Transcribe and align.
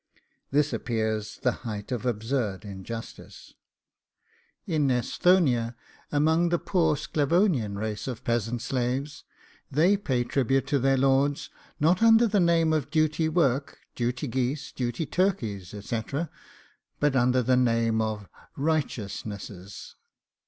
This 0.49 0.73
appears 0.73 1.37
the 1.43 1.51
height 1.61 1.91
of 1.91 2.07
absurd 2.07 2.65
injustice. 2.65 3.53
In 4.65 4.89
Esthonia, 4.89 5.75
amongst 6.11 6.49
the 6.49 6.57
poor 6.57 6.95
Sclavonian 6.97 7.75
race 7.77 8.07
of 8.07 8.23
peasant 8.23 8.63
slaves, 8.63 9.25
they 9.69 9.95
pay 9.95 10.23
tributes 10.23 10.71
to 10.71 10.79
their 10.79 10.97
lords, 10.97 11.51
not 11.79 12.01
under 12.01 12.25
the 12.25 12.39
name 12.39 12.73
of 12.73 12.89
duty 12.89 13.29
work, 13.29 13.77
duty 13.93 14.27
geese, 14.27 14.71
duty 14.71 15.05
turkeys, 15.05 15.71
etc., 15.71 16.31
but 16.99 17.15
under 17.15 17.43
the 17.43 17.55
name 17.55 18.01
of 18.01 18.27
RIGHTEOUSNESSES. 18.57 19.93